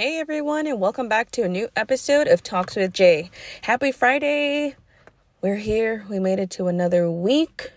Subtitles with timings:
[0.00, 3.32] Hey everyone, and welcome back to a new episode of Talks with Jay.
[3.62, 4.76] Happy Friday!
[5.42, 6.06] We're here.
[6.08, 7.72] We made it to another week,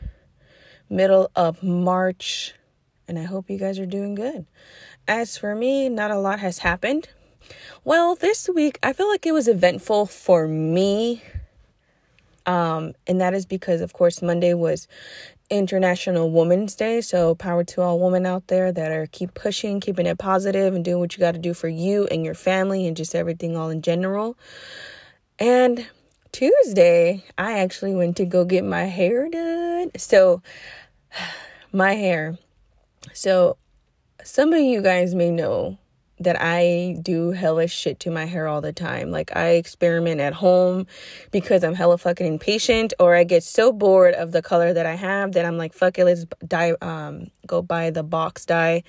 [0.88, 2.54] middle of March,
[3.08, 4.46] and I hope you guys are doing good.
[5.08, 7.10] As for me, not a lot has happened.
[7.84, 11.24] Well, this week I feel like it was eventful for me.
[12.46, 14.88] Um, and that is because, of course, Monday was
[15.52, 17.02] International Women's Day.
[17.02, 20.84] So power to all women out there that are keep pushing, keeping it positive and
[20.84, 23.70] doing what you got to do for you and your family and just everything all
[23.70, 24.38] in general.
[25.38, 25.86] And
[26.32, 29.91] Tuesday, I actually went to go get my hair done.
[29.98, 30.41] So
[31.74, 32.38] my hair.
[33.13, 33.58] So
[34.24, 35.77] some of you guys may know
[36.24, 39.12] that I do hellish shit to my hair all the time.
[39.12, 40.88] Like I experiment at home
[41.32, 44.96] because I'm hella fucking impatient or I get so bored of the color that I
[44.96, 48.84] have that I'm like, fuck it, let's dye um go buy the box dye.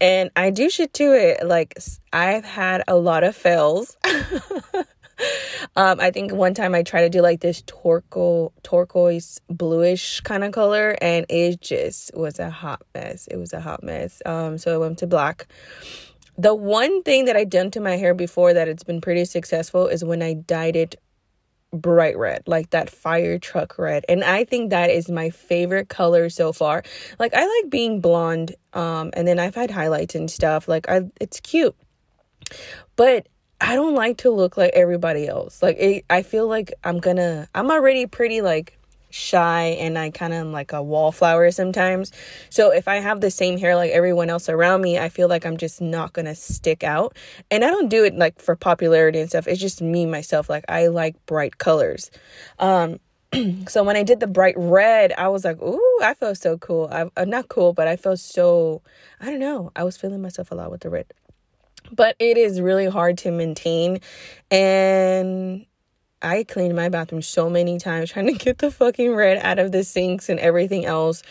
[0.00, 1.46] And I do shit to it.
[1.46, 1.76] Like
[2.12, 3.96] I've had a lot of fails.
[5.76, 10.44] um, I think one time I tried to do like this turquoise, turquoise bluish kind
[10.44, 13.26] of color, and it just was a hot mess.
[13.26, 14.22] It was a hot mess.
[14.24, 15.46] Um, so I went to black.
[16.38, 19.86] The one thing that I've done to my hair before that it's been pretty successful
[19.86, 20.96] is when I dyed it
[21.72, 24.04] bright red, like that fire truck red.
[24.08, 26.82] And I think that is my favorite color so far.
[27.18, 30.68] Like I like being blonde um and then I've had highlights and stuff.
[30.68, 31.76] Like I it's cute.
[32.96, 33.28] But
[33.60, 35.62] I don't like to look like everybody else.
[35.62, 38.78] Like it, I feel like I'm gonna I'm already pretty like
[39.10, 42.12] shy and I kind of am like a wallflower sometimes.
[42.48, 45.44] So if I have the same hair like everyone else around me, I feel like
[45.44, 47.16] I'm just not going to stick out.
[47.50, 49.46] And I don't do it like for popularity and stuff.
[49.46, 52.10] It's just me myself like I like bright colors.
[52.58, 52.98] Um
[53.68, 56.88] so when I did the bright red, I was like, "Ooh, I felt so cool."
[56.90, 58.82] I'm not cool, but I felt so
[59.20, 59.70] I don't know.
[59.76, 61.06] I was feeling myself a lot with the red.
[61.92, 64.00] But it is really hard to maintain
[64.50, 65.64] and
[66.22, 69.72] I cleaned my bathroom so many times trying to get the fucking red out of
[69.72, 71.22] the sinks and everything else.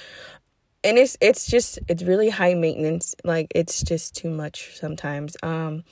[0.81, 3.13] And it's it's just it's really high maintenance.
[3.25, 5.35] Like it's just too much sometimes.
[5.43, 5.83] Um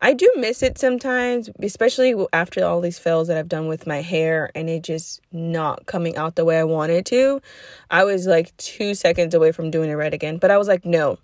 [0.00, 4.00] I do miss it sometimes, especially after all these fails that I've done with my
[4.00, 7.42] hair and it just not coming out the way I wanted to.
[7.90, 10.84] I was like 2 seconds away from doing it red again, but I was like,
[10.84, 11.18] "No,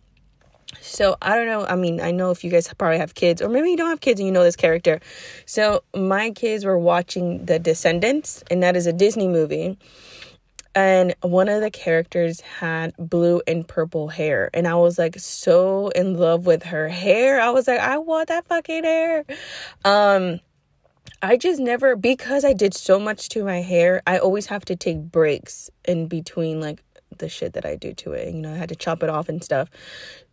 [0.81, 1.65] so I don't know.
[1.67, 4.01] I mean, I know if you guys probably have kids, or maybe you don't have
[4.01, 5.01] kids and you know this character.
[5.47, 9.79] So my kids were watching The Descendants, and that is a Disney movie.
[10.75, 14.51] And one of the characters had blue and purple hair.
[14.53, 17.41] And I was like so in love with her hair.
[17.41, 19.25] I was like, I want that fucking hair.
[19.85, 20.41] Um,
[21.23, 24.77] I just never because I did so much to my hair, I always have to
[24.77, 26.83] take breaks in between like
[27.19, 28.35] the shit that I do to it.
[28.35, 29.69] You know, I had to chop it off and stuff.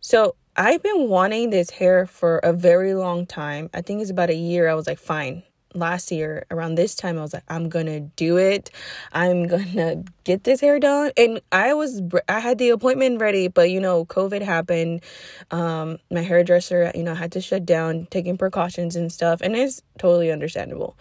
[0.00, 3.70] So I've been wanting this hair for a very long time.
[3.72, 4.68] I think it's about a year.
[4.68, 5.42] I was like, fine.
[5.74, 8.70] Last year, around this time, I was like, I'm gonna do it.
[9.12, 11.12] I'm gonna get this hair done.
[11.16, 15.02] And I was, I had the appointment ready, but you know, COVID happened.
[15.50, 19.40] Um, my hairdresser, you know, had to shut down, taking precautions and stuff.
[19.40, 20.98] And it's totally understandable.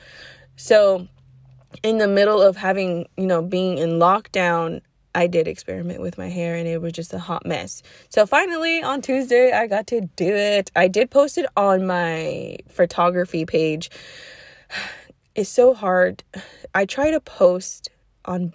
[0.56, 1.08] So,
[1.84, 4.82] in the middle of having, you know, being in lockdown,
[5.14, 7.84] I did experiment with my hair and it was just a hot mess.
[8.10, 10.72] So finally on Tuesday, I got to do it.
[10.76, 13.90] I did post it on my photography page.
[15.34, 16.26] It's so hard.
[16.76, 17.90] I try to post
[18.26, 18.54] on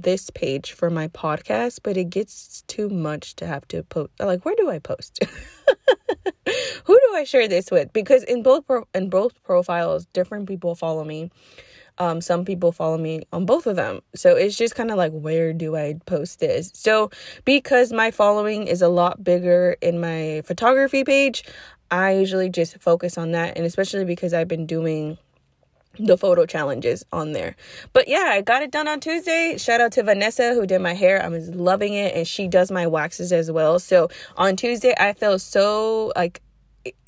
[0.00, 4.10] this page for my podcast, but it gets too much to have to post.
[4.18, 5.24] Like, where do I post?
[6.84, 7.92] Who do I share this with?
[7.92, 11.30] Because in both pro- in both profiles, different people follow me.
[11.98, 14.00] Um, some people follow me on both of them.
[14.14, 16.70] So it's just kind of like, where do I post this?
[16.74, 17.10] So
[17.44, 21.44] because my following is a lot bigger in my photography page,
[21.90, 23.56] I usually just focus on that.
[23.56, 25.18] And especially because I've been doing
[25.98, 27.56] the photo challenges on there.
[27.92, 29.56] But yeah, I got it done on Tuesday.
[29.58, 31.22] Shout out to Vanessa who did my hair.
[31.22, 33.78] I was loving it and she does my waxes as well.
[33.78, 36.40] So on Tuesday I felt so like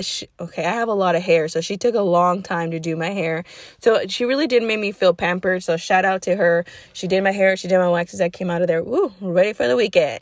[0.00, 2.81] she, okay, I have a lot of hair, so she took a long time to
[2.81, 3.44] do my hair.
[3.81, 5.62] So she really did make me feel pampered.
[5.62, 6.64] So shout out to her.
[6.93, 8.20] She did my hair, she did my waxes.
[8.20, 10.20] I came out of there, woo, ready for the weekend.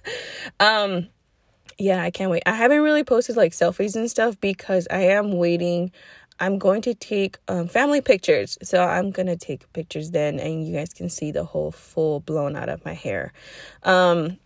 [0.60, 1.08] um,
[1.78, 2.42] yeah, I can't wait.
[2.46, 5.90] I haven't really posted like selfies and stuff because I am waiting.
[6.40, 8.58] I'm going to take um, family pictures.
[8.62, 12.20] So I'm going to take pictures then and you guys can see the whole full
[12.20, 13.32] blown out of my hair.
[13.84, 14.38] Um,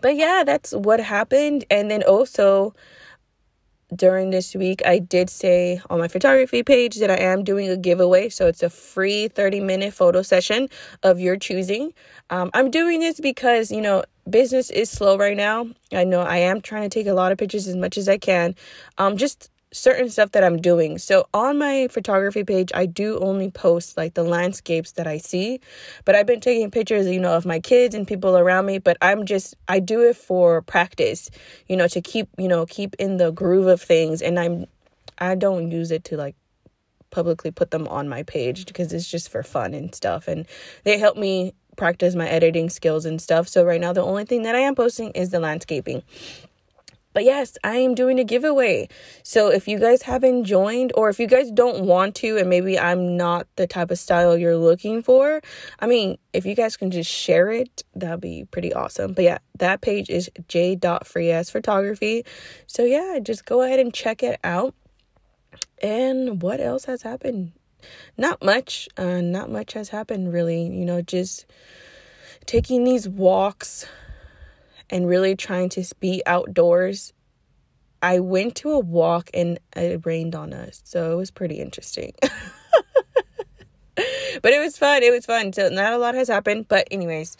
[0.00, 1.64] but yeah, that's what happened.
[1.70, 2.74] And then also,
[3.94, 7.76] during this week, I did say on my photography page that I am doing a
[7.76, 8.28] giveaway.
[8.28, 10.68] So it's a free 30 minute photo session
[11.02, 11.92] of your choosing.
[12.30, 15.66] Um, I'm doing this because, you know, business is slow right now.
[15.92, 18.18] I know I am trying to take a lot of pictures as much as I
[18.18, 18.54] can.
[18.98, 20.98] Um, just certain stuff that I'm doing.
[20.98, 25.60] So on my photography page, I do only post like the landscapes that I see,
[26.04, 28.96] but I've been taking pictures, you know, of my kids and people around me, but
[29.02, 31.28] I'm just I do it for practice,
[31.66, 34.66] you know, to keep, you know, keep in the groove of things and I'm
[35.18, 36.36] I don't use it to like
[37.10, 40.46] publicly put them on my page because it's just for fun and stuff and
[40.84, 43.48] they help me practice my editing skills and stuff.
[43.48, 46.04] So right now the only thing that I am posting is the landscaping.
[47.14, 48.88] But yes, I am doing a giveaway.
[49.22, 52.78] So if you guys haven't joined, or if you guys don't want to, and maybe
[52.78, 55.40] I'm not the type of style you're looking for,
[55.78, 59.14] I mean, if you guys can just share it, that'd be pretty awesome.
[59.14, 62.26] But yeah, that page is j.freeas photography.
[62.66, 64.74] So yeah, just go ahead and check it out.
[65.80, 67.52] And what else has happened?
[68.18, 68.88] Not much.
[68.96, 70.64] Uh, not much has happened really.
[70.64, 71.46] You know, just
[72.46, 73.86] taking these walks
[74.90, 77.12] and really trying to be outdoors,
[78.02, 80.82] I went to a walk and it rained on us.
[80.84, 82.12] So it was pretty interesting.
[82.20, 82.30] but
[84.52, 85.02] it was fun.
[85.02, 85.52] It was fun.
[85.52, 87.36] So not a lot has happened, but anyways.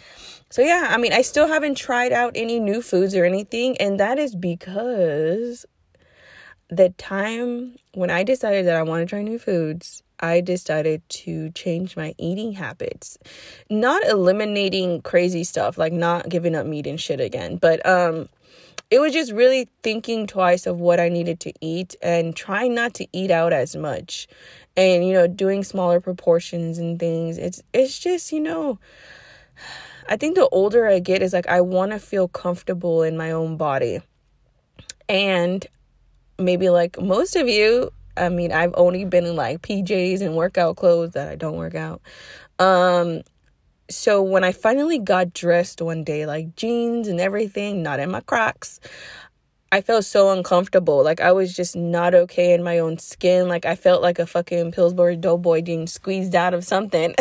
[0.51, 4.01] So yeah, I mean, I still haven't tried out any new foods or anything, and
[4.01, 5.67] that is because
[6.69, 11.51] the time when I decided that I want to try new foods, I decided to
[11.51, 13.19] change my eating habits.
[13.69, 18.29] Not eliminating crazy stuff, like not giving up meat and shit again, but um
[18.91, 22.95] it was just really thinking twice of what I needed to eat and trying not
[22.95, 24.29] to eat out as much.
[24.77, 27.37] And you know, doing smaller proportions and things.
[27.37, 28.79] It's it's just, you know,
[30.09, 33.31] I think the older I get is like I want to feel comfortable in my
[33.31, 34.01] own body.
[35.07, 35.67] And
[36.39, 40.77] maybe like most of you, I mean, I've only been in like PJs and workout
[40.77, 42.01] clothes that I don't work out.
[42.59, 43.23] Um,
[43.91, 48.21] so when I finally got dressed one day, like jeans and everything, not in my
[48.21, 48.81] Crocs,
[49.75, 51.03] I felt so uncomfortable.
[51.03, 53.49] Like I was just not okay in my own skin.
[53.49, 57.15] Like I felt like a fucking Pillsbury Doughboy being squeezed out of something.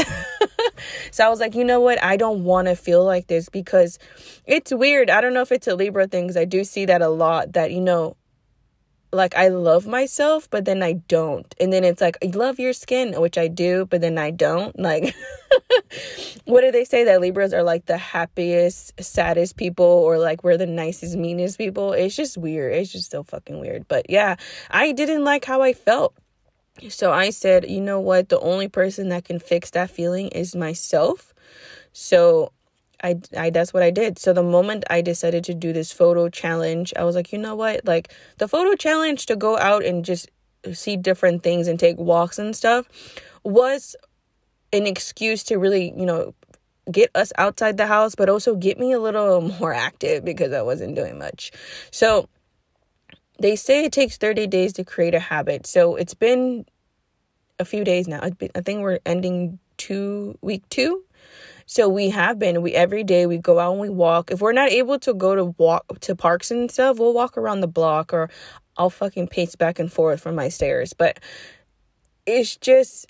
[1.11, 2.01] so I was like, you know what?
[2.03, 3.97] I don't want to feel like this because
[4.45, 5.09] it's weird.
[5.09, 7.53] I don't know if it's a Libra thing because I do see that a lot.
[7.53, 8.15] That you know,
[9.13, 11.53] like I love myself, but then I don't.
[11.59, 14.77] And then it's like, I love your skin, which I do, but then I don't.
[14.79, 15.15] Like,
[16.45, 20.57] what do they say that Libras are like the happiest, saddest people, or like we're
[20.57, 21.93] the nicest, meanest people?
[21.93, 22.73] It's just weird.
[22.73, 23.87] It's just so fucking weird.
[23.87, 24.35] But yeah,
[24.71, 26.15] I didn't like how I felt.
[26.89, 28.29] So I said, you know what?
[28.29, 31.33] The only person that can fix that feeling is myself.
[31.93, 32.51] So
[33.03, 34.17] I, I that's what I did.
[34.17, 37.55] So the moment I decided to do this photo challenge, I was like, you know
[37.55, 37.85] what?
[37.85, 40.31] Like the photo challenge to go out and just
[40.71, 42.87] see different things and take walks and stuff
[43.43, 43.95] was
[44.71, 46.33] an excuse to really, you know,
[46.91, 50.61] get us outside the house, but also get me a little more active because I
[50.61, 51.51] wasn't doing much.
[51.91, 52.29] So
[53.39, 55.67] they say it takes 30 days to create a habit.
[55.67, 56.65] So it's been
[57.59, 58.21] a few days now.
[58.21, 61.03] I think we're ending two week two
[61.65, 64.31] so we have been we every day we go out and we walk.
[64.31, 67.61] If we're not able to go to walk to parks and stuff, we'll walk around
[67.61, 68.29] the block or
[68.77, 70.93] I'll fucking pace back and forth from my stairs.
[70.93, 71.19] But
[72.25, 73.07] it's just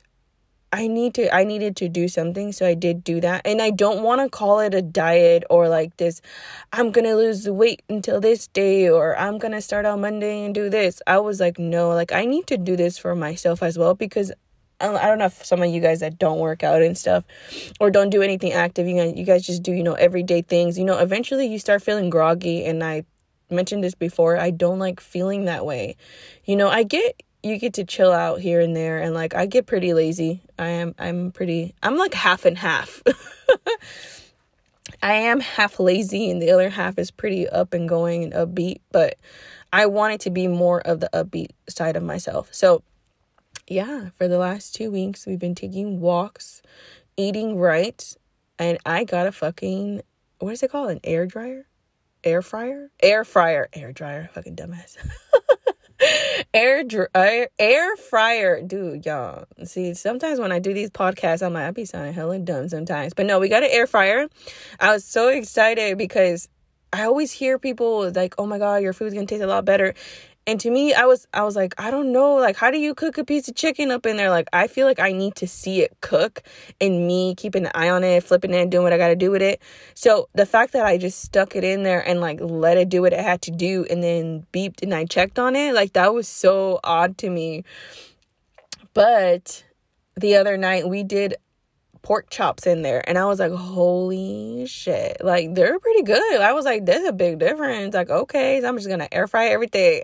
[0.74, 3.70] I need to I needed to do something so I did do that and I
[3.70, 6.20] don't want to call it a diet or like this
[6.72, 10.02] I'm going to lose the weight until this day or I'm going to start on
[10.02, 11.00] Monday and do this.
[11.06, 14.32] I was like no, like I need to do this for myself as well because
[14.84, 17.24] I don't know if some of you guys that don't work out and stuff
[17.80, 20.78] or don't do anything active, you guys, you guys just do, you know, everyday things,
[20.78, 22.66] you know, eventually you start feeling groggy.
[22.66, 23.06] And I
[23.50, 25.96] mentioned this before, I don't like feeling that way.
[26.46, 29.46] You know, I get, you get to chill out here and there and like I
[29.46, 30.42] get pretty lazy.
[30.60, 33.02] I am, I'm pretty, I'm like half and half.
[35.02, 38.80] I am half lazy and the other half is pretty up and going and upbeat,
[38.92, 39.18] but
[39.72, 42.48] I want it to be more of the upbeat side of myself.
[42.52, 42.84] So,
[43.68, 46.62] yeah, for the last two weeks, we've been taking walks,
[47.18, 48.16] eating right,
[48.60, 50.02] and I got a fucking,
[50.40, 50.92] what is it called?
[50.92, 51.68] An air dryer?
[52.24, 52.90] Air fryer?
[53.02, 53.68] Air fryer.
[53.74, 54.30] Air dryer.
[54.34, 54.96] Fucking dumbass.
[56.54, 59.46] air dryer, air fryer, dude, y'all.
[59.66, 63.14] See, sometimes when I do these podcasts, I'm like, I be sounding hella dumb sometimes.
[63.14, 64.28] But no, we got an air fryer.
[64.80, 66.48] I was so excited because
[66.92, 69.96] I always hear people like, "Oh my god, your food's gonna taste a lot better,"
[70.46, 72.94] and to me i was i was like i don't know like how do you
[72.94, 74.30] cook a piece of chicken up in there?
[74.30, 76.44] Like i feel like i need to see it cook
[76.82, 79.42] and me keeping an eye on it flipping it doing what i gotta do with
[79.42, 79.62] it.
[79.94, 83.02] So the fact that i just stuck it in there and like let it do
[83.02, 86.14] what it had to do and then beeped and i checked on it like that
[86.14, 87.64] was so odd to me.
[88.94, 89.64] But
[90.16, 91.36] the other night we did
[92.04, 95.18] pork chops in there and I was like, holy shit.
[95.22, 96.42] Like they're pretty good.
[96.42, 97.96] I was like, there's a big difference.
[97.96, 100.02] Like, okay, so I'm just gonna air fry everything.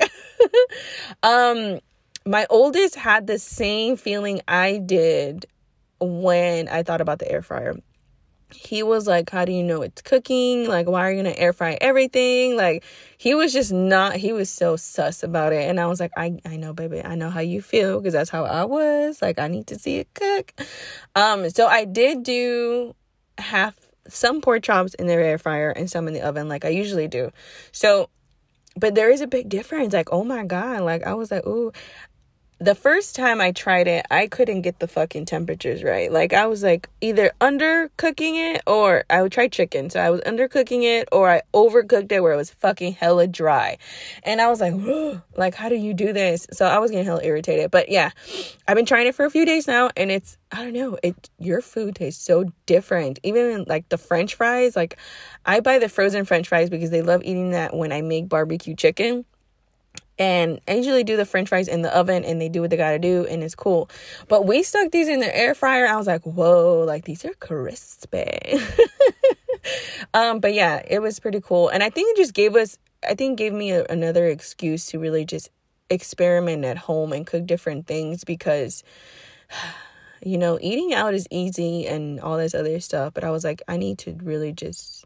[1.24, 1.80] um
[2.26, 5.46] my oldest had the same feeling I did
[6.00, 7.76] when I thought about the air fryer
[8.54, 10.68] he was like, How do you know it's cooking?
[10.68, 12.56] Like, why are you gonna air fry everything?
[12.56, 12.84] Like,
[13.18, 15.70] he was just not, he was so sus about it.
[15.70, 18.30] And I was like, I, I know, baby, I know how you feel because that's
[18.30, 19.22] how I was.
[19.22, 20.54] Like, I need to see it cook.
[21.16, 22.96] Um, so I did do
[23.38, 23.76] half
[24.08, 27.08] some pork chops in the air fryer and some in the oven, like I usually
[27.08, 27.32] do.
[27.72, 28.10] So,
[28.76, 29.94] but there is a big difference.
[29.94, 30.82] Like, oh my God.
[30.82, 31.72] Like, I was like, ooh,
[32.62, 36.12] the first time I tried it, I couldn't get the fucking temperatures right.
[36.12, 39.90] Like I was like either undercooking it or I would try chicken.
[39.90, 43.78] So I was undercooking it or I overcooked it where it was fucking hella dry.
[44.24, 44.74] And I was like,
[45.38, 46.48] like how do you do this?
[46.52, 47.72] So I was getting hella irritated.
[47.72, 48.12] But yeah,
[48.68, 51.30] I've been trying it for a few days now and it's I don't know, it
[51.38, 53.20] your food tastes so different.
[53.24, 54.98] Even like the french fries, like
[55.46, 58.76] I buy the frozen french fries because they love eating that when I make barbecue
[58.76, 59.24] chicken
[60.20, 62.78] and I usually do the french fries in the oven and they do what they
[62.78, 63.90] gotta do and it's cool.
[64.28, 65.88] But we stuck these in the air fryer.
[65.88, 68.60] I was like, whoa, like these are crispy.
[70.14, 71.70] um, but yeah, it was pretty cool.
[71.70, 72.78] And I think it just gave us,
[73.10, 75.50] I think gave me a, another excuse to really just
[75.90, 78.84] experiment at home and cook different things because
[80.22, 83.14] you know, eating out is easy and all this other stuff.
[83.14, 85.06] But I was like, I need to really just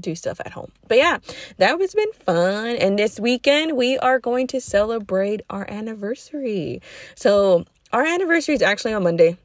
[0.00, 0.70] do stuff at home.
[0.86, 1.18] But yeah,
[1.58, 2.76] that has been fun.
[2.76, 6.82] And this weekend, we are going to celebrate our anniversary.
[7.14, 9.38] So, our anniversary is actually on Monday,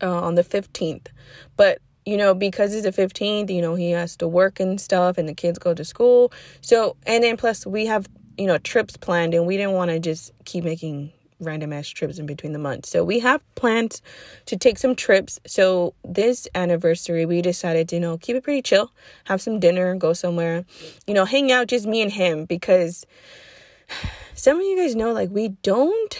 [0.00, 1.08] uh, on the 15th.
[1.56, 5.18] But you know, because it's the 15th, you know, he has to work and stuff,
[5.18, 6.32] and the kids go to school.
[6.60, 10.00] So, and then plus, we have, you know, trips planned, and we didn't want to
[10.00, 11.12] just keep making
[11.42, 12.90] random ass trips in between the months.
[12.90, 14.02] So we have plans
[14.46, 15.40] to take some trips.
[15.46, 18.92] So this anniversary, we decided to, you know, keep it pretty chill,
[19.24, 20.64] have some dinner, go somewhere,
[21.06, 23.04] you know, hang out just me and him because
[24.34, 26.18] some of you guys know like we don't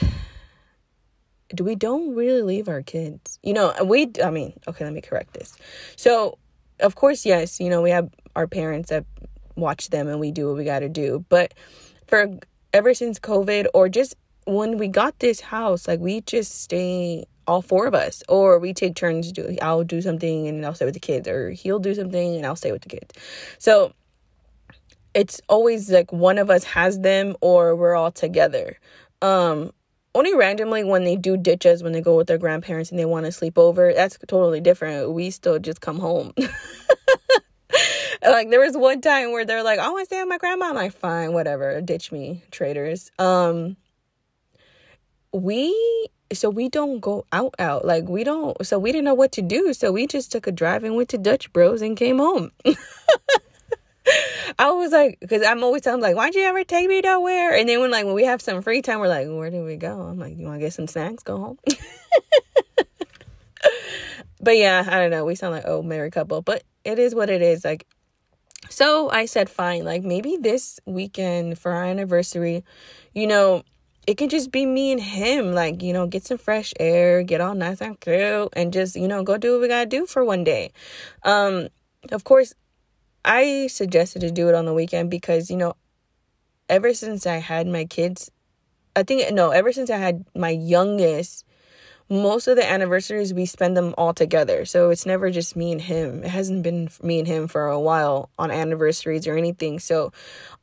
[1.55, 3.39] do we don't really leave our kids.
[3.43, 5.57] You know, we I mean, okay, let me correct this.
[5.97, 6.39] So,
[6.81, 9.05] of course, yes, you know, we have our parents that
[9.57, 11.25] watch them and we do what we got to do.
[11.29, 11.55] But
[12.07, 12.39] for
[12.73, 17.63] ever since COVID or just when we got this house, like we just stay all
[17.63, 19.33] four of us, or we take turns.
[19.33, 22.47] Do I'll do something and I'll stay with the kids, or he'll do something and
[22.47, 23.15] I'll stay with the kids.
[23.59, 23.93] So
[25.15, 28.79] it's always like one of us has them, or we're all together.
[29.21, 29.73] Um,
[30.15, 33.05] only randomly when they do ditch us when they go with their grandparents and they
[33.05, 33.93] want to sleep over.
[33.95, 35.13] That's totally different.
[35.13, 36.33] We still just come home.
[38.23, 40.67] like there was one time where they're like, "I want to stay with my grandma."
[40.67, 43.77] I'm like, "Fine, whatever, ditch me, traitors." Um
[45.33, 45.75] we
[46.33, 47.85] so we don't go out out.
[47.85, 49.73] Like we don't so we didn't know what to do.
[49.75, 52.51] So we just took a drive and went to dutch bros and came home.
[54.59, 57.55] I was like because i'm always telling like why'd you ever take me nowhere?
[57.55, 59.77] And then when like when we have some free time we're like where do we
[59.77, 60.01] go?
[60.03, 61.23] I'm like you want to get some snacks?
[61.23, 61.59] Go home.
[64.45, 65.25] But yeah i don't know.
[65.25, 67.65] We sound like oh married couple but it is what it is.
[67.65, 67.87] Like
[68.71, 72.65] so i said fine like maybe this weekend for our anniversary
[73.13, 73.63] you know
[74.07, 77.41] it can just be me and him like you know get some fresh air get
[77.41, 80.25] all nice and cute and just you know go do what we gotta do for
[80.25, 80.73] one day.
[81.23, 81.69] Um
[82.11, 82.55] of course
[83.25, 85.75] i suggested to do it on the weekend because you know
[86.69, 88.31] ever since i had my kids
[88.97, 91.45] i think no ever since i had my youngest
[92.13, 94.67] most of the anniversaries we spend them all together.
[94.67, 96.23] So it's never just me and him.
[96.23, 99.79] It hasn't been me and him for a while on anniversaries or anything.
[99.79, 100.13] So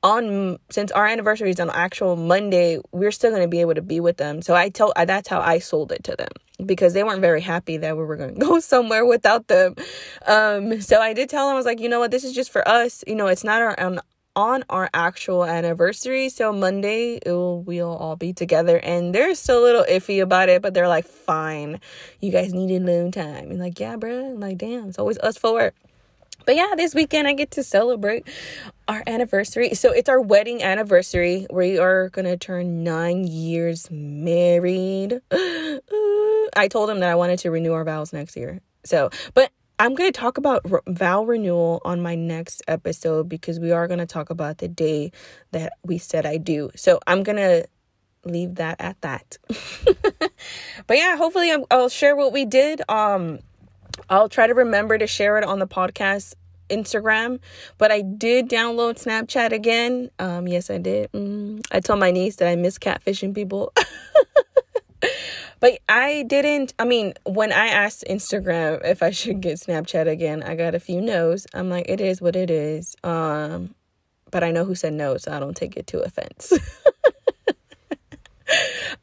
[0.03, 3.81] on since our anniversary is on actual monday we're still going to be able to
[3.81, 4.41] be with them.
[4.41, 6.29] So i tell that's how i sold it to them
[6.65, 9.75] because they weren't very happy that we were going to go somewhere without them.
[10.27, 12.11] Um so i did tell them i was like you know what?
[12.11, 13.03] This is just for us.
[13.07, 13.99] You know it's not our um,
[14.39, 16.29] on our actual anniversary.
[16.29, 20.61] So Monday will we'll all be together and they're still a little iffy about it,
[20.61, 21.81] but they're like, fine,
[22.21, 23.51] you guys need alone time.
[23.51, 24.35] And like, yeah, bro.
[24.37, 25.73] Like, damn, it's always us four.
[26.45, 28.25] But yeah, this weekend I get to celebrate
[28.87, 29.73] our anniversary.
[29.73, 31.45] So it's our wedding anniversary.
[31.51, 35.19] We are gonna turn nine years married.
[35.31, 38.61] I told him that I wanted to renew our vows next year.
[38.85, 43.61] So, but I'm going to talk about re- vow renewal on my next episode because
[43.61, 45.13] we are going to talk about the day
[45.51, 46.69] that we said I do.
[46.75, 47.65] So I'm going to
[48.25, 49.37] leave that at that.
[50.87, 52.81] but yeah, hopefully i will share what we did.
[52.89, 53.39] Um,
[54.09, 56.33] I'll try to remember to share it on the podcast
[56.69, 57.39] Instagram,
[57.77, 60.11] but I did download Snapchat again.
[60.19, 61.09] Um, yes, I did.
[61.13, 63.71] Mm, I told my niece that I miss catfishing people.
[65.61, 70.41] But I didn't, I mean, when I asked Instagram if I should get Snapchat again,
[70.41, 71.45] I got a few no's.
[71.53, 72.95] I'm like, it is what it is.
[73.03, 73.75] Um,
[74.31, 76.53] but I know who said no, so I don't take it to offense.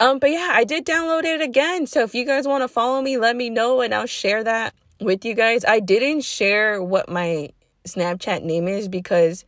[0.00, 1.87] Um, but yeah, I did download it again.
[1.87, 4.75] So if you guys want to follow me, let me know and I'll share that
[5.00, 5.65] with you guys.
[5.65, 7.50] I didn't share what my
[7.87, 9.45] Snapchat name is because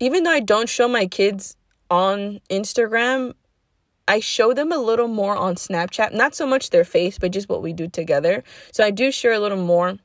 [0.00, 1.56] even though I don't show my kids
[1.90, 3.34] on Instagram,
[4.08, 6.12] I show them a little more on Snapchat.
[6.12, 8.42] Not so much their face, but just what we do together.
[8.72, 9.98] So I do share a little more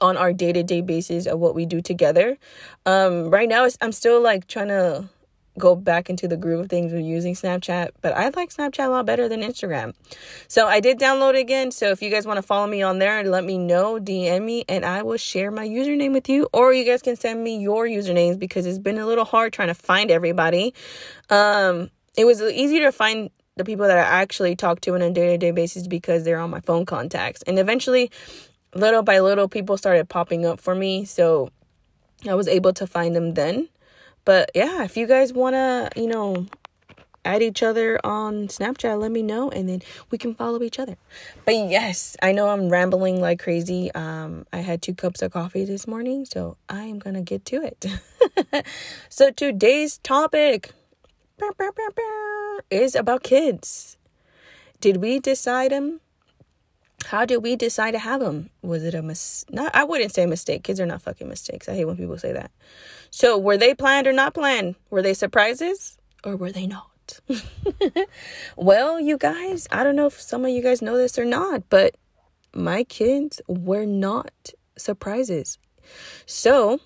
[0.00, 2.36] on our day-to-day basis of what we do together.
[2.84, 5.08] Um right now I'm still like trying to
[5.58, 8.90] go back into the groove of things with using Snapchat, but I like Snapchat a
[8.90, 9.94] lot better than Instagram.
[10.46, 11.70] So I did download again.
[11.70, 14.64] So if you guys want to follow me on there let me know, DM me
[14.68, 16.48] and I will share my username with you.
[16.52, 19.68] Or you guys can send me your usernames because it's been a little hard trying
[19.68, 20.74] to find everybody.
[21.28, 25.10] Um, it was easier to find the people that I actually talk to on a
[25.10, 27.42] day-to-day basis because they're on my phone contacts.
[27.42, 28.10] And eventually,
[28.74, 31.04] little by little, people started popping up for me.
[31.04, 31.50] So
[32.28, 33.68] I was able to find them then.
[34.24, 36.46] But yeah, if you guys want to, you know,
[37.24, 40.96] add each other on Snapchat, let me know and then we can follow each other.
[41.44, 43.90] But yes, I know I'm rambling like crazy.
[43.92, 47.44] Um I had two cups of coffee this morning, so I am going to get
[47.46, 48.66] to it.
[49.08, 50.72] so today's topic
[52.70, 53.96] is about kids.
[54.80, 56.00] Did we decide them?
[57.06, 58.50] How did we decide to have them?
[58.62, 59.44] Was it a mis?
[59.50, 60.64] Not, I wouldn't say mistake.
[60.64, 61.68] Kids are not fucking mistakes.
[61.68, 62.50] I hate when people say that.
[63.10, 64.74] So, were they planned or not planned?
[64.90, 67.20] Were they surprises or were they not?
[68.56, 71.62] well, you guys, I don't know if some of you guys know this or not,
[71.70, 71.96] but
[72.54, 75.58] my kids were not surprises.
[76.26, 76.80] So,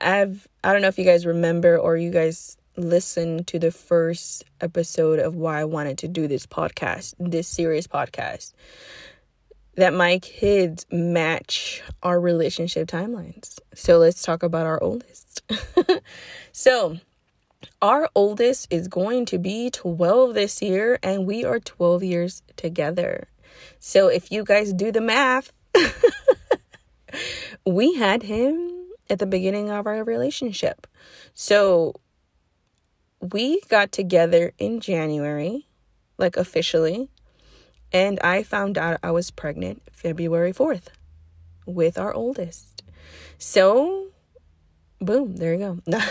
[0.00, 4.44] I've I don't know if you guys remember or you guys listened to the first
[4.60, 8.52] episode of why I wanted to do this podcast, this series podcast
[9.76, 13.58] that my kids match our relationship timelines.
[13.74, 15.42] So let's talk about our oldest.
[16.52, 16.98] so,
[17.80, 23.28] our oldest is going to be 12 this year, and we are 12 years together.
[23.78, 25.52] So, if you guys do the math,
[27.66, 28.70] we had him
[29.10, 30.86] at the beginning of our relationship.
[31.34, 31.94] So,
[33.32, 35.66] we got together in January,
[36.18, 37.08] like officially.
[37.92, 40.88] And I found out I was pregnant February 4th
[41.66, 42.82] with our oldest.
[43.38, 44.08] So,
[45.00, 45.98] boom, there you go.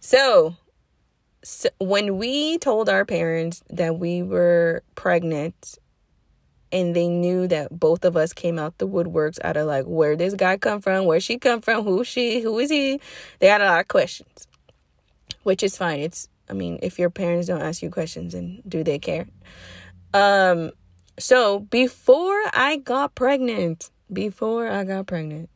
[0.00, 0.56] so,
[1.42, 5.78] so, when we told our parents that we were pregnant
[6.72, 10.16] and they knew that both of us came out the woodworks out of like where
[10.16, 13.00] this guy come from, where she come from, who she, who is he?
[13.38, 14.46] They had a lot of questions.
[15.42, 16.00] Which is fine.
[16.00, 19.26] It's I mean, if your parents don't ask you questions and do they care?
[20.12, 20.72] Um
[21.18, 25.50] so before I got pregnant, before I got pregnant,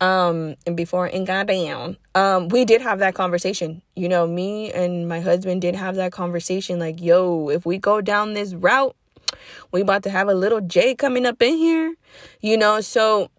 [0.00, 3.82] um, and before and got down, um, we did have that conversation.
[3.96, 6.78] You know, me and my husband did have that conversation.
[6.78, 8.96] Like, yo, if we go down this route,
[9.72, 11.94] we about to have a little J coming up in here.
[12.40, 13.30] You know, so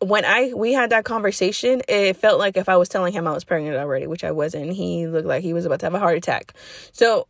[0.00, 3.32] when I we had that conversation, it felt like if I was telling him I
[3.32, 4.72] was pregnant already, which I wasn't.
[4.72, 6.54] He looked like he was about to have a heart attack.
[6.92, 7.26] So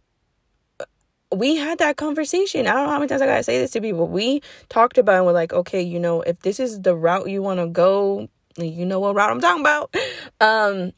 [1.34, 2.66] we had that conversation.
[2.66, 4.06] I don't know how many times I gotta say this to people.
[4.06, 7.42] We talked about and we're like, okay, you know, if this is the route you
[7.42, 9.94] want to go, you know what route I'm talking about.
[10.42, 10.92] Um,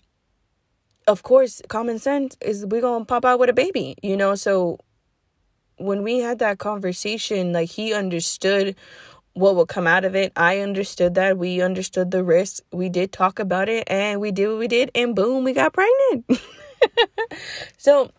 [1.08, 4.36] of course, common sense is we gonna pop out with a baby, you know.
[4.36, 4.78] So
[5.78, 8.76] when we had that conversation, like he understood
[9.34, 10.32] what will come out of it.
[10.36, 11.38] I understood that.
[11.38, 12.62] We understood the risk.
[12.72, 15.72] We did talk about it and we did what we did, and boom, we got
[15.72, 16.40] pregnant.
[17.78, 18.10] so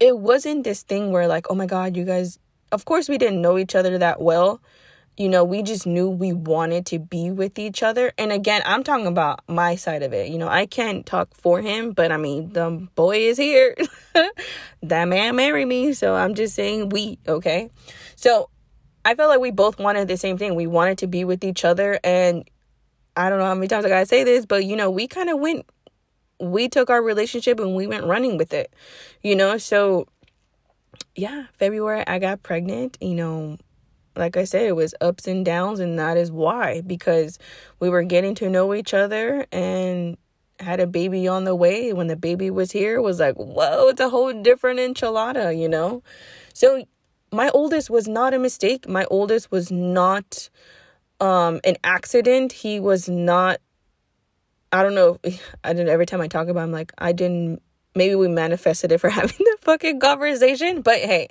[0.00, 2.38] it wasn't this thing where, like, oh my God, you guys,
[2.72, 4.60] of course, we didn't know each other that well.
[5.16, 8.12] You know, we just knew we wanted to be with each other.
[8.18, 10.28] And again, I'm talking about my side of it.
[10.28, 13.74] You know, I can't talk for him, but I mean, the boy is here.
[14.82, 15.94] that man married me.
[15.94, 17.70] So I'm just saying we, okay?
[18.14, 18.50] So
[19.06, 20.56] I felt like we both wanted the same thing.
[20.56, 22.00] We wanted to be with each other.
[22.02, 22.50] And
[23.16, 25.30] I don't know how many times I gotta say this, but you know, we kind
[25.30, 25.64] of went,
[26.40, 28.74] we took our relationship and we went running with it,
[29.22, 29.58] you know?
[29.58, 30.08] So,
[31.14, 33.58] yeah, February, I got pregnant, you know.
[34.16, 37.38] Like I said, it was ups and downs, and that is why because
[37.80, 40.16] we were getting to know each other and
[40.58, 41.92] had a baby on the way.
[41.92, 46.02] When the baby was here, was like, whoa, it's a whole different enchilada, you know?
[46.54, 46.82] So
[47.36, 48.88] my oldest was not a mistake.
[48.88, 50.48] My oldest was not
[51.20, 52.52] um an accident.
[52.52, 53.58] He was not
[54.72, 55.18] I don't know.
[55.62, 57.62] I didn't every time I talk about him like I didn't
[57.94, 61.28] maybe we manifested it for having the fucking conversation, but hey,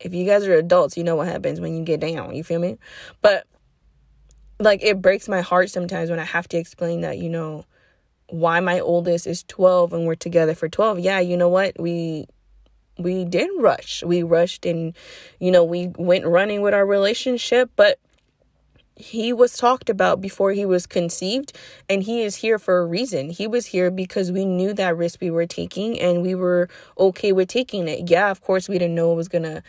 [0.00, 2.60] if you guys are adults, you know what happens when you get down, you feel
[2.60, 2.78] me?
[3.20, 3.44] But
[4.60, 7.64] like it breaks my heart sometimes when I have to explain that, you know,
[8.28, 12.26] why my oldest is 12 and we're together for 12 yeah you know what we
[12.98, 14.02] we did rush.
[14.02, 14.94] We rushed and
[15.40, 17.98] you know we went running with our relationship but
[18.96, 21.52] he was talked about before he was conceived
[21.88, 23.30] and he is here for a reason.
[23.30, 27.32] He was here because we knew that risk we were taking and we were okay
[27.32, 28.10] with taking it.
[28.10, 29.62] Yeah of course we didn't know it was gonna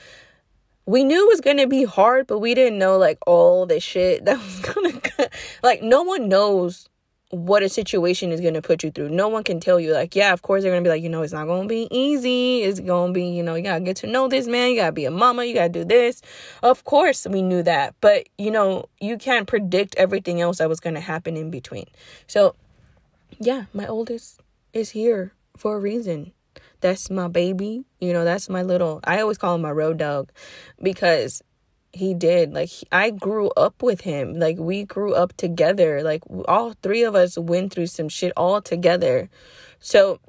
[0.85, 4.25] we knew it was gonna be hard but we didn't know like all the shit
[4.25, 5.29] that was gonna
[5.61, 6.89] like no one knows
[7.31, 9.09] what a situation is going to put you through.
[9.09, 11.09] No one can tell you, like, yeah, of course they're going to be like, you
[11.09, 12.63] know, it's not going to be easy.
[12.63, 14.71] It's going to be, you know, you got to get to know this man.
[14.71, 15.45] You got to be a mama.
[15.45, 16.21] You got to do this.
[16.63, 17.93] Of course, we knew that.
[18.01, 21.85] But, you know, you can't predict everything else that was going to happen in between.
[22.25, 22.55] So,
[23.39, 24.41] yeah, my oldest
[24.73, 26.31] is here for a reason.
[26.81, 27.83] That's my baby.
[27.99, 30.31] You know, that's my little, I always call him my road dog
[30.81, 31.43] because
[31.93, 32.53] he did.
[32.53, 34.39] Like he, i grew up with him.
[34.39, 36.03] Like we grew up together.
[36.03, 39.29] Like all three of us went through some shit all together.
[39.79, 40.19] So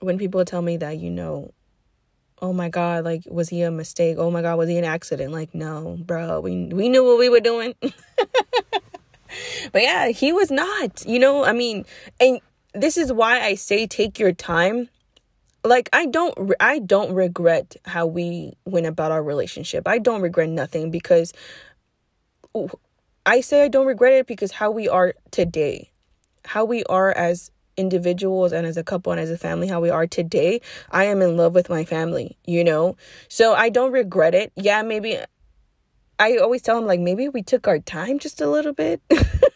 [0.00, 1.52] when people tell me that you know
[2.42, 4.16] oh my god like was he a mistake?
[4.18, 5.32] Oh my god was he an accident?
[5.32, 6.40] Like no bro.
[6.40, 7.74] We we knew what we were doing.
[9.72, 11.84] But yeah he was not you know i mean
[12.20, 12.40] and
[12.72, 14.88] this is why i say take your time
[15.64, 19.88] like I don't I don't regret how we went about our relationship.
[19.88, 21.32] I don't regret nothing because
[23.26, 25.90] I say I don't regret it because how we are today.
[26.44, 29.90] How we are as individuals and as a couple and as a family how we
[29.90, 30.60] are today.
[30.90, 32.96] I am in love with my family, you know?
[33.28, 34.52] So I don't regret it.
[34.56, 35.18] Yeah, maybe
[36.18, 39.00] I always tell him like maybe we took our time just a little bit.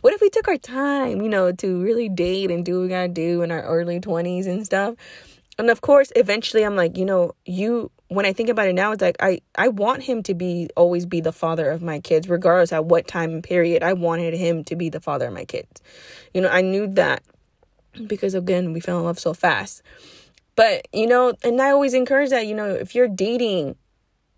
[0.00, 2.88] what if we took our time, you know, to really date and do what we
[2.88, 4.94] gotta do in our early 20s and stuff?
[5.58, 8.92] And of course, eventually I'm like, you know, you when I think about it now,
[8.92, 12.28] it's like I I want him to be always be the father of my kids,
[12.28, 13.82] regardless at what time period.
[13.82, 15.80] I wanted him to be the father of my kids.
[16.34, 17.22] You know, I knew that
[18.06, 19.82] because again, we fell in love so fast.
[20.56, 23.76] But you know, and I always encourage that, you know, if you're dating,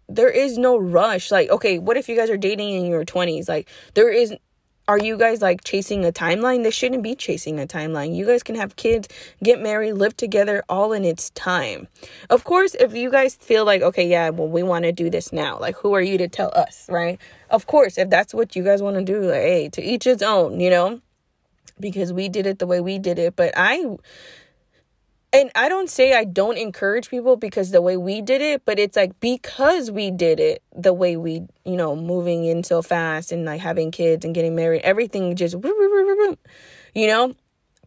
[0.08, 1.30] there is no rush.
[1.30, 3.48] Like, okay, what if you guys are dating in your 20s?
[3.48, 4.34] Like, there is
[4.88, 6.64] are you guys like chasing a timeline?
[6.64, 8.14] They shouldn't be chasing a timeline.
[8.14, 9.08] You guys can have kids,
[9.42, 11.88] get married, live together all in its time.
[12.30, 15.32] Of course, if you guys feel like, okay, yeah, well, we want to do this
[15.32, 17.20] now, like, who are you to tell us, right?
[17.50, 20.22] Of course, if that's what you guys want to do, like, hey, to each its
[20.22, 21.00] own, you know,
[21.78, 23.36] because we did it the way we did it.
[23.36, 23.96] But I,
[25.32, 28.78] and I don't say I don't encourage people because the way we did it, but
[28.78, 33.32] it's like because we did it the way we, you know, moving in so fast
[33.32, 37.34] and like having kids and getting married, everything just, you know,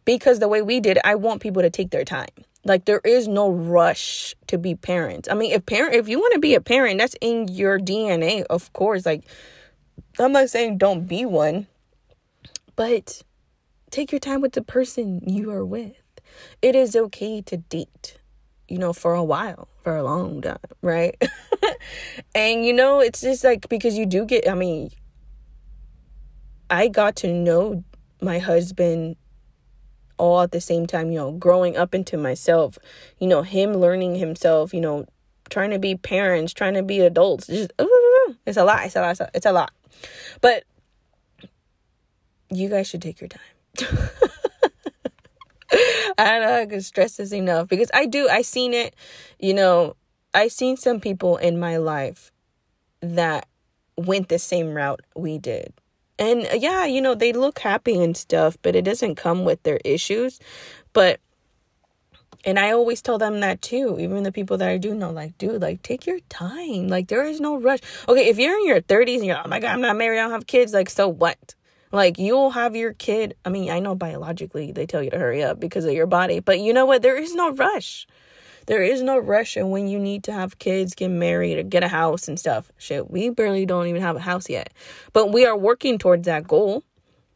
[0.04, 2.28] because the way we did I want people to take their time.
[2.64, 5.28] Like there is no rush to be parents.
[5.30, 8.42] I mean, if parent, if you want to be a parent, that's in your DNA,
[8.50, 9.06] of course.
[9.06, 9.22] Like,
[10.18, 11.68] I'm not saying don't be one,
[12.74, 13.22] but
[13.90, 15.94] take your time with the person you are with
[16.62, 18.18] it is okay to date,
[18.68, 21.16] you know, for a while, for a long time, right?
[22.34, 24.90] and, you know, it's just like because you do get, I mean,
[26.68, 27.84] I got to know
[28.20, 29.16] my husband
[30.18, 32.78] all at the same time, you know, growing up into myself,
[33.18, 35.06] you know, him learning himself, you know,
[35.50, 37.46] trying to be parents, trying to be adults.
[37.46, 37.72] Just,
[38.46, 38.86] it's a lot.
[38.86, 39.20] It's a lot.
[39.34, 39.72] It's a lot.
[40.40, 40.64] But
[42.50, 44.08] you guys should take your time.
[45.72, 48.28] I don't know I can stress this enough because I do.
[48.28, 48.94] I seen it,
[49.38, 49.96] you know,
[50.34, 52.32] I seen some people in my life
[53.00, 53.48] that
[53.96, 55.72] went the same route we did.
[56.18, 59.62] And uh, yeah, you know, they look happy and stuff, but it doesn't come with
[59.62, 60.38] their issues.
[60.92, 61.20] But
[62.44, 65.36] and I always tell them that too, even the people that I do know, like,
[65.36, 66.86] dude, like, take your time.
[66.86, 67.80] Like, there is no rush.
[68.08, 70.22] Okay, if you're in your 30s and you're, oh my God, I'm not married, I
[70.22, 71.56] don't have kids, like, so what?
[71.96, 73.36] Like you'll have your kid.
[73.46, 76.40] I mean, I know biologically they tell you to hurry up because of your body,
[76.40, 77.00] but you know what?
[77.00, 78.06] There is no rush.
[78.66, 81.82] There is no rush and when you need to have kids, get married, or get
[81.82, 82.70] a house and stuff.
[82.76, 84.74] Shit, we barely don't even have a house yet.
[85.14, 86.84] But we are working towards that goal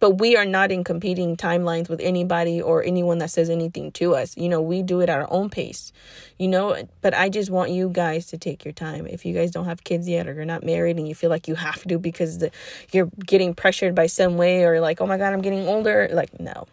[0.01, 4.15] but we are not in competing timelines with anybody or anyone that says anything to
[4.15, 4.37] us.
[4.37, 5.93] You know, we do it at our own pace,
[6.39, 6.83] you know.
[7.03, 9.07] But I just want you guys to take your time.
[9.07, 11.47] If you guys don't have kids yet or you're not married and you feel like
[11.47, 12.51] you have to because the,
[12.93, 16.41] you're getting pressured by some way or like, oh my God, I'm getting older, like,
[16.41, 16.67] no,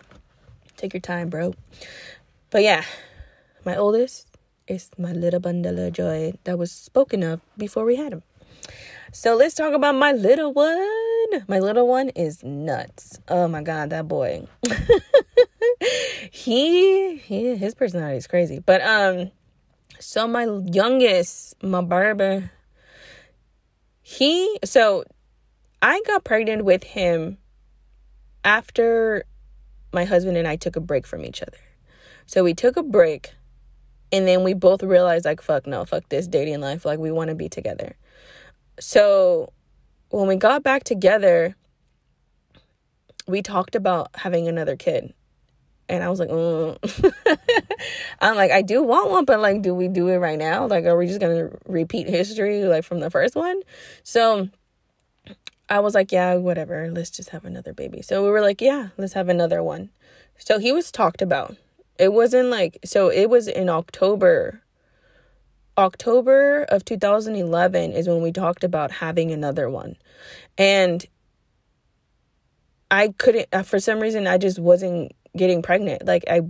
[0.78, 1.54] take your time, bro.
[2.50, 2.86] But yeah,
[3.66, 4.28] my oldest
[4.68, 8.24] is my little bundle of joy that was spoken of before we had him.
[9.12, 11.07] So let's talk about my little one.
[11.48, 13.20] My little one is nuts.
[13.28, 14.48] Oh my god, that boy.
[16.32, 18.60] he, he his personality is crazy.
[18.60, 19.32] But um
[20.00, 22.52] so my youngest, my barber,
[24.02, 25.04] he so
[25.82, 27.38] I got pregnant with him
[28.44, 29.26] after
[29.94, 31.58] my husband and I took a break from each other.
[32.26, 33.32] So we took a break
[34.12, 36.86] and then we both realized like fuck no, fuck this dating life.
[36.86, 37.96] Like we want to be together.
[38.80, 39.52] So
[40.10, 41.56] when we got back together,
[43.28, 45.13] we talked about having another kid.
[45.89, 47.13] And I was like, mm.
[48.20, 50.67] I'm like, I do want one, but like, do we do it right now?
[50.67, 53.62] Like, are we just gonna repeat history like from the first one?
[54.04, 54.50] So
[55.70, 56.89] I was like, yeah, whatever.
[56.91, 58.02] Let's just have another baby.
[58.02, 59.89] So we were like, yeah, let's have another one.
[60.38, 61.56] So he was talked about.
[61.98, 64.62] It wasn't like, so it was in October.
[65.78, 69.96] October of 2011 is when we talked about having another one.
[70.58, 71.06] And
[72.90, 76.06] I couldn't, uh, for some reason, I just wasn't getting pregnant.
[76.06, 76.42] Like, I,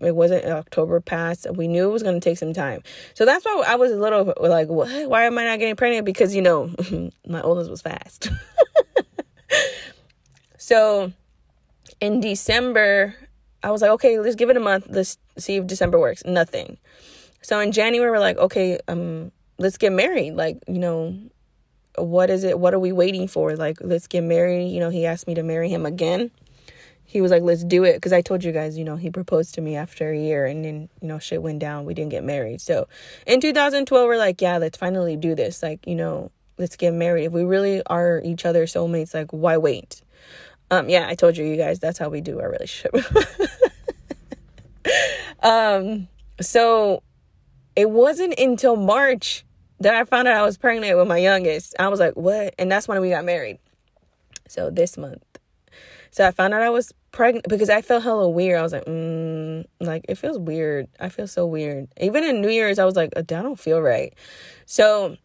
[0.00, 1.46] it wasn't October past.
[1.54, 2.82] We knew it was going to take some time.
[3.14, 5.08] So that's why I was a little like, what?
[5.08, 6.04] Why am I not getting pregnant?
[6.04, 6.74] Because, you know,
[7.26, 8.28] my oldest was fast.
[10.58, 11.12] so
[12.00, 13.14] in December,
[13.62, 14.86] I was like, okay, let's give it a month.
[14.88, 16.24] Let's see if December works.
[16.24, 16.78] Nothing.
[17.46, 20.32] So in January, we're like, okay, um, let's get married.
[20.32, 21.16] Like, you know,
[21.96, 22.58] what is it?
[22.58, 23.54] What are we waiting for?
[23.54, 24.66] Like, let's get married.
[24.70, 26.32] You know, he asked me to marry him again.
[27.04, 28.02] He was like, let's do it.
[28.02, 30.64] Cause I told you guys, you know, he proposed to me after a year and
[30.64, 31.84] then, you know, shit went down.
[31.84, 32.60] We didn't get married.
[32.60, 32.88] So
[33.28, 35.62] in 2012, we're like, yeah, let's finally do this.
[35.62, 37.26] Like, you know, let's get married.
[37.26, 40.02] If we really are each other's soulmates, like, why wait?
[40.72, 42.96] Um, yeah, I told you, you guys, that's how we do our relationship.
[45.44, 46.08] um,
[46.40, 47.04] so
[47.76, 49.44] it wasn't until March
[49.80, 51.74] that I found out I was pregnant with my youngest.
[51.78, 52.54] I was like, what?
[52.58, 53.58] And that's when we got married.
[54.48, 55.22] So this month.
[56.10, 58.58] So I found out I was pregnant because I felt hella weird.
[58.58, 60.88] I was like, mm, like it feels weird.
[60.98, 61.88] I feel so weird.
[62.00, 64.14] Even in New Year's, I was like, I don't feel right.
[64.64, 65.16] So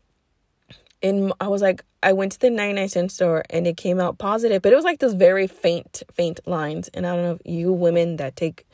[1.02, 4.18] in I was like, I went to the 99 cent store and it came out
[4.18, 6.90] positive, but it was like those very faint, faint lines.
[6.94, 8.66] And I don't know if you women that take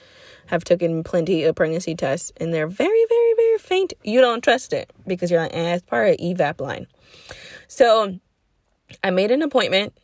[0.47, 3.26] have taken plenty of pregnancy tests and they're very, very,
[3.57, 6.87] very faint, you don't trust it because you're like, eh, it's part of EVAP line.
[7.67, 8.19] So
[9.03, 9.97] I made an appointment.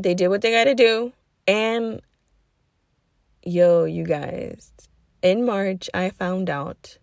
[0.00, 1.12] They did what they got to do.
[1.46, 2.00] And
[3.44, 4.72] yo, you guys,
[5.22, 6.98] in March, I found out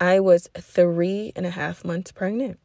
[0.00, 2.58] I was three and a half months pregnant.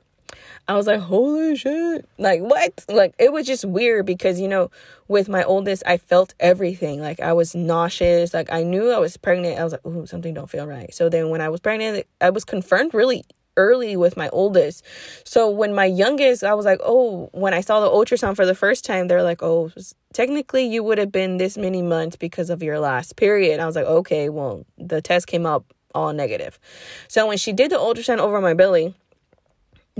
[0.67, 2.07] I was like, holy shit.
[2.17, 2.85] Like, what?
[2.87, 4.71] Like, it was just weird because, you know,
[5.07, 7.01] with my oldest, I felt everything.
[7.01, 8.33] Like, I was nauseous.
[8.33, 9.59] Like, I knew I was pregnant.
[9.59, 10.93] I was like, ooh, something don't feel right.
[10.93, 13.25] So then when I was pregnant, I was confirmed really
[13.57, 14.83] early with my oldest.
[15.23, 18.55] So when my youngest, I was like, oh, when I saw the ultrasound for the
[18.55, 19.71] first time, they're like, oh,
[20.13, 23.59] technically you would have been this many months because of your last period.
[23.59, 26.59] I was like, okay, well, the test came up all negative.
[27.07, 28.95] So when she did the ultrasound over my belly,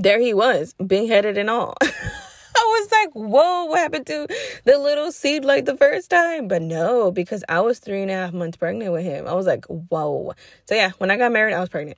[0.02, 1.76] there he was, big headed and all.
[1.82, 4.28] I was like, whoa, what happened to
[4.66, 6.48] the little seed like the first time?
[6.48, 9.28] But no, because I was three and a half months pregnant with him.
[9.28, 10.34] I was like, whoa.
[10.66, 11.98] So yeah, when I got married, I was pregnant.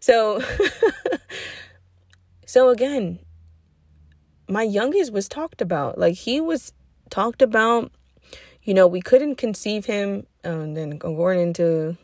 [0.00, 0.42] So,
[2.46, 3.18] so again,
[4.48, 5.98] my youngest was talked about.
[5.98, 6.72] Like he was
[7.10, 7.92] talked about.
[8.62, 10.26] You know, we couldn't conceive him.
[10.42, 11.96] and um, then according to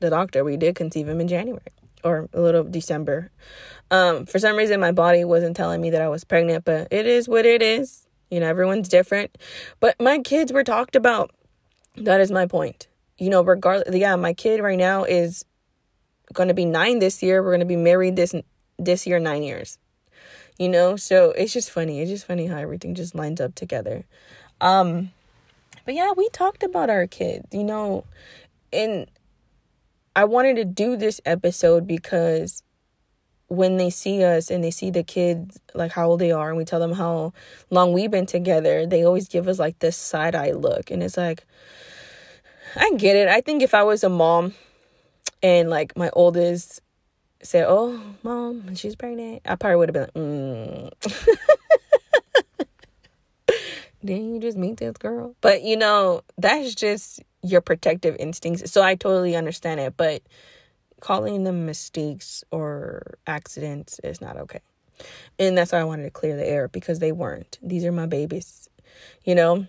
[0.00, 1.60] the doctor, we did conceive him in January
[2.08, 3.30] or a little December.
[3.90, 7.06] Um, for some reason, my body wasn't telling me that I was pregnant, but it
[7.06, 8.06] is what it is.
[8.30, 9.38] You know, everyone's different.
[9.80, 11.30] But my kids were talked about.
[11.96, 12.86] That is my point.
[13.16, 15.44] You know, regardless, yeah, my kid right now is
[16.32, 17.42] going to be nine this year.
[17.42, 18.34] We're going to be married this
[18.78, 19.78] this year, nine years.
[20.58, 22.00] You know, so it's just funny.
[22.00, 24.04] It's just funny how everything just lines up together.
[24.60, 25.12] Um,
[25.84, 27.46] but yeah, we talked about our kids.
[27.52, 28.04] You know,
[28.72, 29.06] and
[30.14, 32.62] I wanted to do this episode because
[33.48, 36.58] when they see us and they see the kids like how old they are and
[36.58, 37.32] we tell them how
[37.70, 40.90] long we've been together they always give us like this side eye look.
[40.90, 41.46] And it's like
[42.76, 43.28] i get it.
[43.28, 44.54] I think if i was a mom
[45.42, 46.80] and like my oldest
[47.42, 51.38] said oh mom she's pregnant i probably would have been like mm.
[54.04, 55.34] didn't you just meet this girl.
[55.40, 60.22] But you know that's just your protective instincts so i totally understand it but
[61.00, 64.60] calling them mistakes or accidents is not okay.
[65.38, 67.58] And that's why I wanted to clear the air because they weren't.
[67.62, 68.68] These are my babies.
[69.24, 69.66] You know,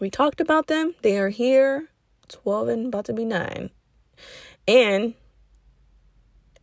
[0.00, 0.94] we talked about them.
[1.02, 1.88] They are here,
[2.28, 3.70] 12 and about to be 9.
[4.68, 5.14] And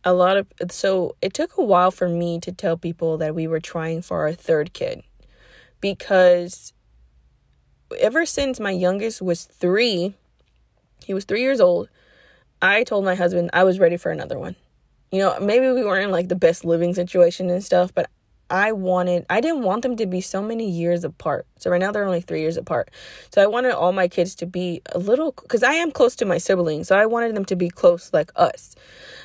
[0.04, 3.48] a lot of so it took a while for me to tell people that we
[3.48, 5.02] were trying for our third kid
[5.80, 6.72] because
[7.98, 10.14] ever since my youngest was 3,
[11.04, 11.88] he was 3 years old,
[12.60, 14.56] I told my husband I was ready for another one.
[15.10, 18.10] You know, maybe we weren't in like the best living situation and stuff, but
[18.50, 21.46] I wanted, I didn't want them to be so many years apart.
[21.58, 22.90] So right now they're only three years apart.
[23.30, 26.24] So I wanted all my kids to be a little, because I am close to
[26.24, 26.88] my siblings.
[26.88, 28.74] So I wanted them to be close like us.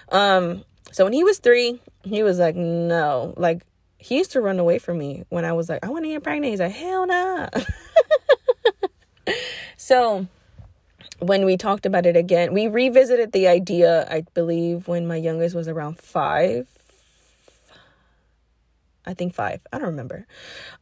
[0.09, 3.63] Um, so when he was three, he was like, no, like
[3.97, 6.23] he used to run away from me when I was like, I want to get
[6.23, 6.51] pregnant.
[6.51, 7.47] He's like, hell no.
[9.25, 9.33] Nah.
[9.77, 10.27] so
[11.19, 15.55] when we talked about it again, we revisited the idea, I believe, when my youngest
[15.55, 16.67] was around five.
[19.05, 19.61] I think five.
[19.71, 20.25] I don't remember.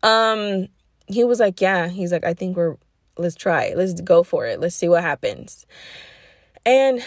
[0.04, 0.68] Um,
[1.08, 2.78] he was like, Yeah, he's like, I think we're
[3.18, 3.78] let's try it.
[3.78, 4.60] Let's go for it.
[4.60, 5.66] Let's see what happens.
[6.66, 7.04] And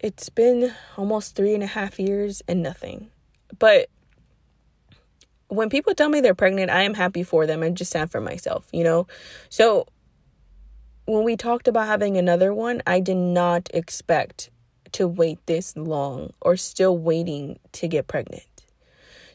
[0.00, 3.10] it's been almost three and a half years and nothing.
[3.58, 3.88] But
[5.48, 8.20] when people tell me they're pregnant, I am happy for them and just sad for
[8.20, 9.06] myself, you know?
[9.48, 9.86] So
[11.04, 14.50] when we talked about having another one, I did not expect
[14.92, 18.44] to wait this long or still waiting to get pregnant.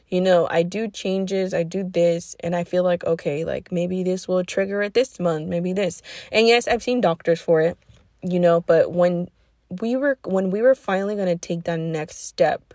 [0.08, 4.02] You know, I do changes, I do this, and I feel like, okay, like maybe
[4.02, 6.00] this will trigger it this month, maybe this.
[6.32, 7.76] And yes, I've seen doctors for it,
[8.22, 9.28] you know, but when
[9.68, 12.72] we were when we were finally going to take that next step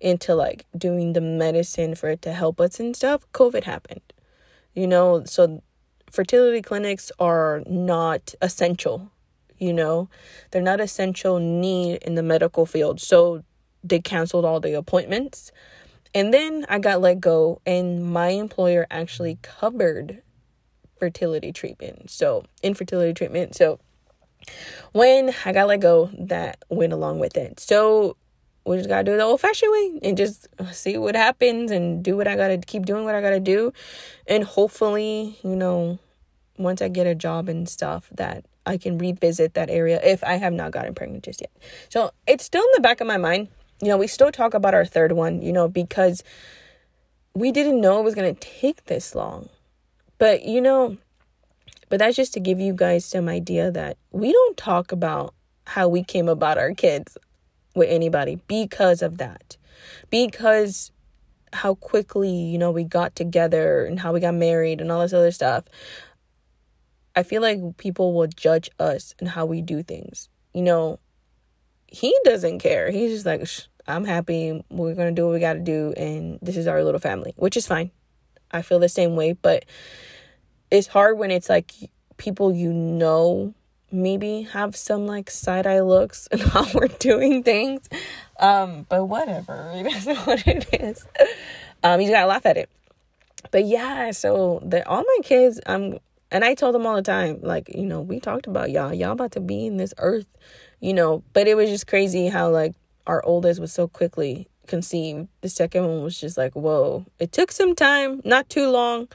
[0.00, 4.00] into like doing the medicine for it to help us and stuff, COVID happened.
[4.72, 5.62] You know, so
[6.10, 9.10] fertility clinics are not essential,
[9.58, 10.08] you know,
[10.50, 13.00] they're not essential need in the medical field.
[13.00, 13.42] So
[13.82, 15.52] they canceled all the appointments.
[16.14, 20.22] And then I got let go, and my employer actually covered
[20.98, 22.10] fertility treatment.
[22.10, 23.54] So, infertility treatment.
[23.54, 23.78] So,
[24.92, 27.60] when I got let go, that went along with it.
[27.60, 28.16] So,
[28.70, 32.16] we just gotta do the old fashioned way and just see what happens and do
[32.16, 33.72] what I gotta keep doing what I gotta do.
[34.28, 35.98] And hopefully, you know,
[36.56, 40.34] once I get a job and stuff, that I can revisit that area if I
[40.34, 41.50] have not gotten pregnant just yet.
[41.88, 43.48] So it's still in the back of my mind.
[43.82, 46.22] You know, we still talk about our third one, you know, because
[47.34, 49.48] we didn't know it was gonna take this long.
[50.18, 50.96] But you know,
[51.88, 55.34] but that's just to give you guys some idea that we don't talk about
[55.66, 57.16] how we came about our kids
[57.74, 59.56] with anybody because of that.
[60.10, 60.92] Because
[61.52, 65.12] how quickly, you know, we got together and how we got married and all this
[65.12, 65.64] other stuff.
[67.16, 70.28] I feel like people will judge us and how we do things.
[70.54, 71.00] You know,
[71.86, 72.90] he doesn't care.
[72.90, 73.46] He's just like,
[73.86, 74.64] I'm happy.
[74.70, 75.92] We're going to do what we got to do.
[75.96, 77.90] And this is our little family, which is fine.
[78.52, 79.32] I feel the same way.
[79.32, 79.64] But
[80.70, 81.72] it's hard when it's like
[82.16, 83.54] people you know
[83.92, 87.88] maybe have some like side eye looks and how we're doing things.
[88.38, 91.06] Um, but whatever, it is what it is.
[91.82, 92.70] Um, you just gotta laugh at it.
[93.50, 95.98] But yeah, so the all my kids, I'm
[96.30, 99.12] and I told them all the time, like, you know, we talked about y'all, y'all
[99.12, 100.26] about to be in this earth,
[100.78, 102.74] you know, but it was just crazy how like
[103.06, 105.26] our oldest was so quickly conceived.
[105.40, 107.04] The second one was just like, whoa.
[107.18, 109.08] It took some time, not too long.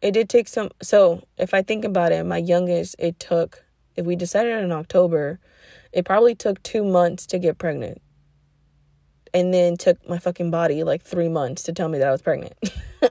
[0.00, 3.63] It did take some so if I think about it, my youngest, it took
[3.96, 5.38] if we decided in October,
[5.92, 8.00] it probably took two months to get pregnant.
[9.32, 12.22] And then took my fucking body like three months to tell me that I was
[12.22, 12.54] pregnant.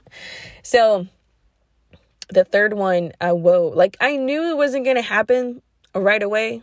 [0.62, 1.06] so
[2.30, 5.60] the third one, I whoa, like I knew it wasn't gonna happen
[5.94, 6.62] right away.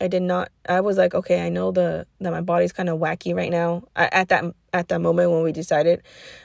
[0.00, 0.50] I did not.
[0.66, 3.82] I was like, okay, I know the that my body's kind of wacky right now.
[3.94, 6.02] I, at that at that moment when we decided,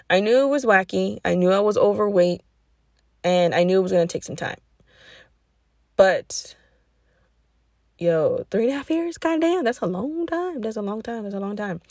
[0.09, 1.19] I knew it was wacky.
[1.23, 2.41] I knew I was overweight,
[3.23, 4.57] and I knew it was gonna take some time.
[5.95, 6.55] But
[7.97, 9.17] yo, three and a half years?
[9.17, 10.61] God damn, that's a long time.
[10.61, 11.23] That's a long time.
[11.23, 11.81] That's a long time.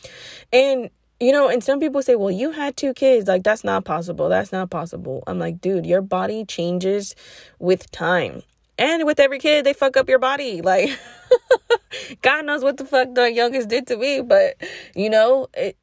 [0.53, 0.91] And
[1.21, 3.29] you know, and some people say, well, you had two kids.
[3.29, 4.29] Like, that's not possible.
[4.29, 5.23] That's not possible.
[5.27, 7.15] I'm like, dude, your body changes
[7.59, 8.43] with time.
[8.77, 10.61] And with every kid, they fuck up your body.
[10.75, 10.99] Like,
[12.23, 14.21] God knows what the fuck the youngest did to me.
[14.21, 14.57] But,
[14.97, 15.77] you know, it,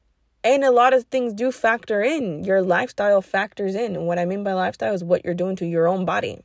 [0.44, 2.44] and a lot of things do factor in.
[2.44, 3.96] Your lifestyle factors in.
[3.96, 6.42] And what I mean by lifestyle is what you're doing to your own body.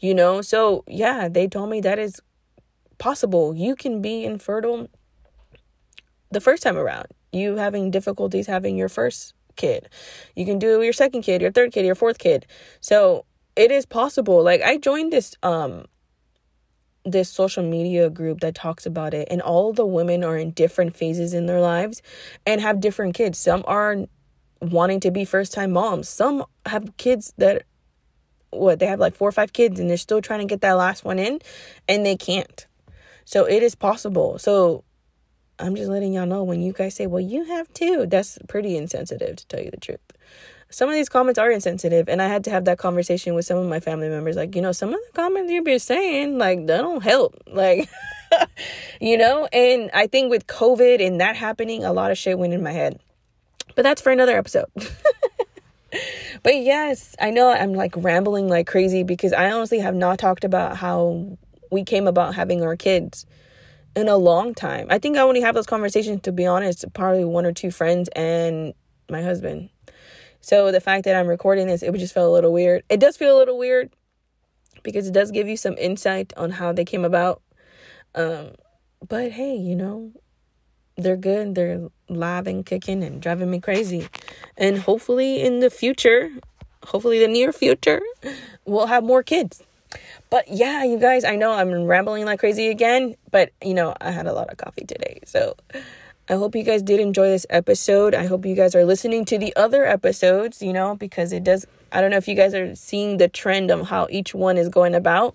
[0.00, 2.20] You know, so yeah, they told me that is
[2.98, 3.54] possible.
[3.54, 4.88] You can be infertile
[6.30, 7.06] the first time around.
[7.32, 9.88] You having difficulties having your first kid.
[10.34, 12.46] You can do your second kid, your third kid, your fourth kid.
[12.80, 13.24] So
[13.56, 14.42] it is possible.
[14.42, 15.84] Like I joined this um
[17.04, 20.96] this social media group that talks about it and all the women are in different
[20.96, 22.02] phases in their lives
[22.46, 23.38] and have different kids.
[23.38, 23.96] Some are
[24.60, 26.08] wanting to be first time moms.
[26.08, 27.62] Some have kids that
[28.50, 30.72] what they have like four or five kids and they're still trying to get that
[30.72, 31.40] last one in
[31.88, 32.67] and they can't.
[33.28, 34.38] So it is possible.
[34.38, 34.84] So
[35.58, 38.74] I'm just letting y'all know when you guys say, well, you have two, that's pretty
[38.74, 40.00] insensitive to tell you the truth.
[40.70, 43.58] Some of these comments are insensitive, and I had to have that conversation with some
[43.58, 44.34] of my family members.
[44.34, 47.34] Like, you know, some of the comments you be saying, like, they don't help.
[47.46, 47.90] Like,
[49.00, 52.54] you know, and I think with COVID and that happening, a lot of shit went
[52.54, 52.98] in my head.
[53.74, 54.70] But that's for another episode.
[56.42, 60.44] But yes, I know I'm like rambling like crazy because I honestly have not talked
[60.44, 61.36] about how
[61.70, 63.26] we came about having our kids
[63.96, 64.86] in a long time.
[64.90, 68.08] I think I only have those conversations to be honest, probably one or two friends
[68.14, 68.74] and
[69.10, 69.70] my husband.
[70.40, 72.84] So the fact that I'm recording this, it would just feel a little weird.
[72.88, 73.90] It does feel a little weird
[74.82, 77.42] because it does give you some insight on how they came about.
[78.14, 78.52] Um,
[79.06, 80.12] but hey, you know,
[80.96, 81.54] they're good.
[81.54, 84.08] They're live and kicking and driving me crazy.
[84.56, 86.30] And hopefully in the future,
[86.84, 88.00] hopefully the near future,
[88.64, 89.62] we'll have more kids.
[90.30, 94.10] But yeah, you guys, I know I'm rambling like crazy again, but you know, I
[94.10, 95.20] had a lot of coffee today.
[95.24, 95.56] So
[96.28, 98.14] I hope you guys did enjoy this episode.
[98.14, 101.66] I hope you guys are listening to the other episodes, you know, because it does
[101.90, 104.68] I don't know if you guys are seeing the trend of how each one is
[104.68, 105.34] going about.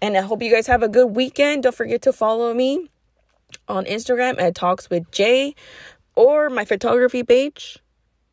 [0.00, 1.64] And I hope you guys have a good weekend.
[1.64, 2.90] Don't forget to follow me
[3.68, 5.54] on Instagram at Talks with Jay
[6.14, 7.78] or my photography page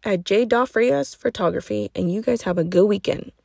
[0.03, 0.47] at J.
[0.65, 1.91] Frias Photography.
[1.93, 3.31] And you guys have a good weekend.